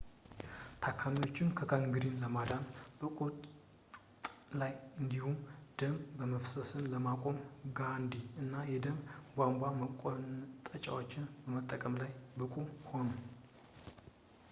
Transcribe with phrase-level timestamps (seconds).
[0.83, 2.63] ታካሚዎችን ከጋንግሪን ለማዳን
[3.01, 3.35] መቁረጥ
[4.61, 5.35] ላይ እንዲሁም
[5.79, 5.93] ደም
[6.31, 7.37] መፍሰስን ለማቆም
[7.79, 8.11] ጋዲ
[8.43, 8.97] እና የደም
[9.37, 11.27] ቧንቧ መቆንጠጫዎችን
[11.57, 12.11] መጠቀም ላይ
[12.41, 12.55] ብቁ
[12.89, 13.09] ሆኑ